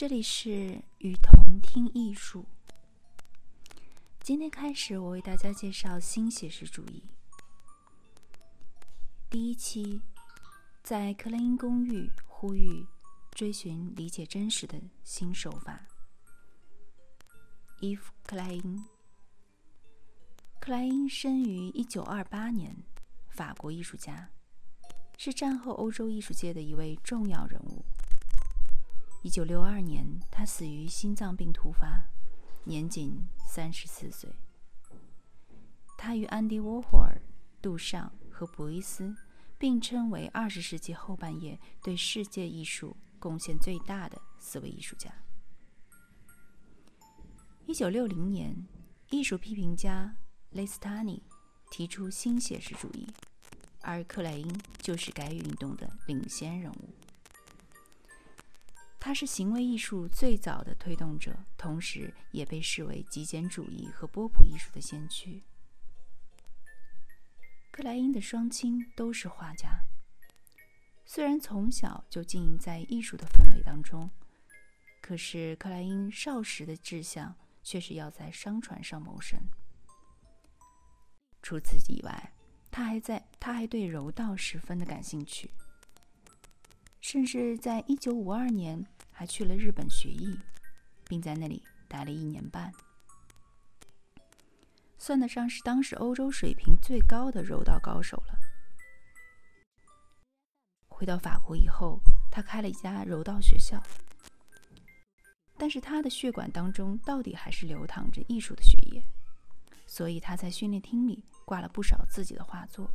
[0.00, 2.46] 这里是雨桐听艺术。
[4.22, 7.04] 今天开始，我为大家介绍新写实主义。
[9.28, 10.00] 第一期，
[10.82, 12.86] 在克莱因公寓呼吁
[13.32, 15.78] 追寻理解真实的新手法。
[17.80, 18.82] 伊夫·克莱因，
[20.62, 22.74] 克莱因生于一九二八年，
[23.28, 24.30] 法国艺术家，
[25.18, 27.84] 是战后欧洲艺术界的一位重要人物。
[29.22, 32.06] 一九六二年，他死于心脏病突发，
[32.64, 34.30] 年仅三十四岁。
[35.98, 37.20] 他与安迪·沃霍尔、
[37.60, 39.14] 杜尚和博伊斯
[39.58, 45.12] 并称为二十世纪后半叶对世界艺术贡献最大的四位艺术家。
[47.66, 48.66] 一九六零年，
[49.10, 50.16] 艺术批评家
[50.52, 51.22] 雷斯塔尼
[51.70, 53.06] 提出新写实主义，
[53.82, 56.88] 而克莱因就是该运动的领先人物。
[59.00, 65.42] 他是行为艺术最早的推动者，同时也被视为极简主义和波普艺术的先驱。
[67.72, 69.80] 克莱因的双亲都是画家，
[71.06, 74.10] 虽然从小就浸淫在艺术的氛围当中，
[75.00, 79.40] 可是克莱因少时的志向却是要在商船上谋生。
[81.42, 82.32] 除此以外，
[82.70, 85.50] 他还在他还对柔道十分的感兴趣。
[87.00, 90.38] 甚至在一九五二年还去了日本学艺，
[91.04, 92.72] 并在那里待了一年半，
[94.98, 98.38] 算得上是当时欧洲水平最高的柔道高手了。
[100.88, 101.98] 回到法国以后，
[102.30, 103.82] 他开了一家柔道学校，
[105.56, 109.02] 但是他的血管当中到底还是流淌着艺术的血液，
[109.86, 112.90] 所以他在训练厅里挂了不少自己的画作。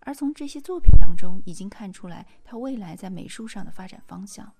[0.00, 4.52] 而从这些作品当中，已经看出来他未来在美术上的发展方向。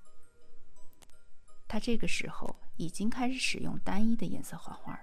[1.66, 5.00] 他这个时候已经开始使用单一的颜色画画了。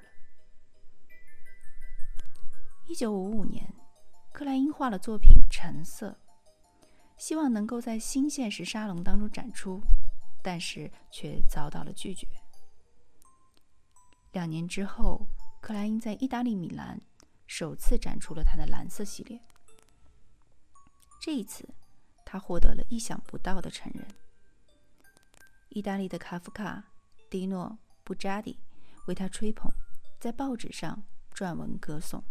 [2.88, 3.74] 一九五五年，
[4.32, 6.18] 克莱因画了作品《橙色》，
[7.18, 9.82] 希望能够在新现实沙龙当中展出，
[10.44, 12.28] 但是却遭到了拒绝。
[14.34, 15.26] 两年之后，
[15.62, 17.02] 克莱因在意大利米兰
[17.48, 19.42] 首次展出了他的蓝色系列。
[21.28, 21.68] 这一次，
[22.24, 24.08] 他获得了意想不到的承认。
[25.68, 26.86] 意大利的卡夫卡、
[27.30, 28.58] 迪诺、布扎迪
[29.08, 29.70] 为他吹捧，
[30.22, 32.24] 在报纸上撰文歌颂。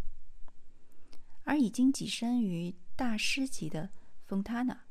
[1.44, 3.90] 而已经跻身于大师级的
[4.24, 4.86] 丰塔纳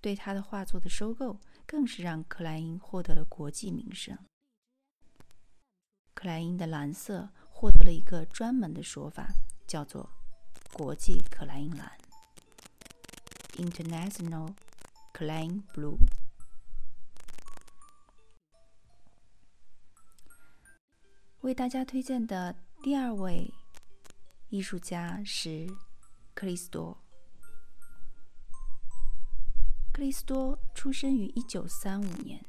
[0.00, 4.16] 对他的画作的收购，更是让克莱因获得了国际名声。
[6.14, 9.26] 克莱因的蓝色获得了一个专门的说法，
[9.66, 10.08] 叫做
[10.72, 11.90] “国际克莱因蓝”。
[13.58, 14.54] International
[15.12, 15.98] Klein Blue。
[21.40, 23.52] 为大家推荐的第二位
[24.48, 25.66] 艺术家是
[26.34, 26.96] 克里斯多。
[29.92, 32.44] 克里斯多出生于一九三五年，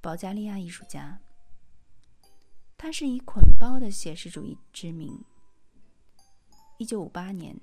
[0.00, 1.20] 保加利亚艺术家。
[2.78, 5.24] 他是以捆包的写实主义知名。
[6.78, 7.60] 一九五八年。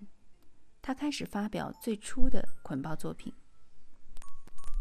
[0.90, 3.32] 他开始发表最初的捆包作品，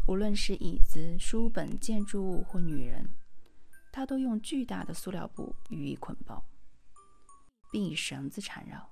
[0.07, 3.07] 无论是椅子、书本、建筑物或女人，
[3.91, 6.43] 他都用巨大的塑料布予以捆包，
[7.71, 8.89] 并以绳子缠绕。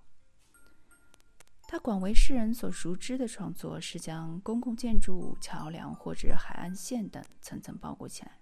[1.67, 8.37] 他广为世人所熟知的创作是将公共建筑物、桥梁或者海岸线等层层包裹起来，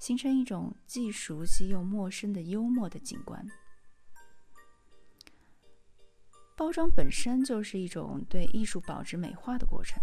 [0.00, 3.48] 形成一种既熟悉又陌生的幽默的景观。
[6.64, 10.02] 包装本身就是一种对艺术保值美化的过程，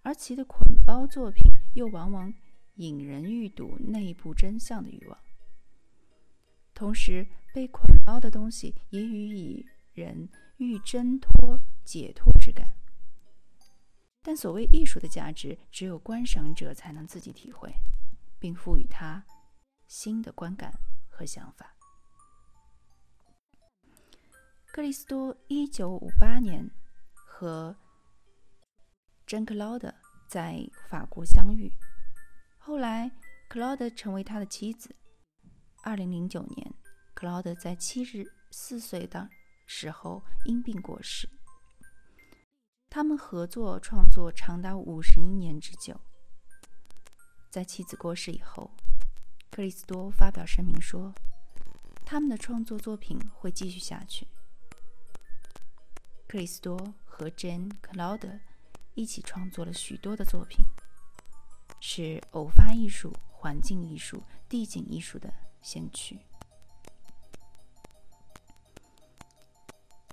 [0.00, 1.42] 而其的捆包作品
[1.74, 2.32] 又往往
[2.76, 5.18] 引人欲睹内部真相的欲望。
[6.72, 12.72] 同时，被捆包的东西也予以人欲挣脱、解脱之感。
[14.22, 17.70] 但所谓艺术的价值，只有观赏者才能自己体会，
[18.38, 19.22] 并赋予它
[19.86, 20.72] 新的观感
[21.10, 21.74] 和想法。
[24.78, 26.70] 克里斯多一九五八年
[27.12, 27.76] 和
[29.26, 29.92] 珍·克劳德
[30.28, 31.68] 在法国相遇，
[32.58, 33.10] 后来
[33.48, 34.94] 克劳德成为他的妻子。
[35.82, 36.72] 二零零九年，
[37.12, 39.28] 克劳德在七十四岁的
[39.66, 41.28] 时候因病过世。
[42.88, 46.00] 他们合作创作长达五十一年之久。
[47.50, 48.70] 在妻子过世以后，
[49.50, 51.12] 克里斯多发表声明说，
[52.06, 54.28] 他们的创作作品会继续下去。
[56.28, 56.76] 克里斯多
[57.06, 58.40] 和 Jane Claude
[58.92, 60.62] 一起创作了许多的作品，
[61.80, 65.32] 是偶发艺术、环境艺术、地景艺术的
[65.62, 66.20] 先驱。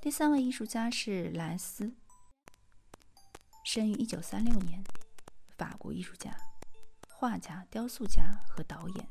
[0.02, 1.94] 第三位艺术家是莱斯，
[3.66, 4.82] 生于一九三六年，
[5.58, 6.34] 法国艺术家、
[7.10, 9.10] 画家、雕塑家和导演。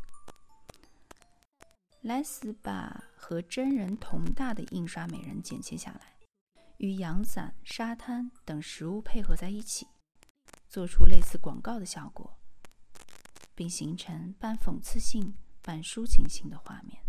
[2.00, 6.13] 莱斯把和真人同大的印刷美人剪切下来，
[6.78, 9.86] 与阳伞、沙滩等食物配合在一起，
[10.68, 12.38] 做出类似广告的效果，
[13.54, 17.03] 并形成半讽刺性、半抒情性的画面。